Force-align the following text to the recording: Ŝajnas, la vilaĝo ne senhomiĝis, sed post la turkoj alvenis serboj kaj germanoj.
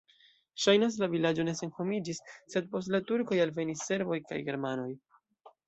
Ŝajnas, 0.61 0.95
la 1.01 1.09
vilaĝo 1.11 1.45
ne 1.49 1.53
senhomiĝis, 1.59 2.23
sed 2.55 2.73
post 2.73 2.93
la 2.97 3.03
turkoj 3.13 3.39
alvenis 3.47 3.87
serboj 3.91 4.21
kaj 4.33 4.43
germanoj. 4.51 4.91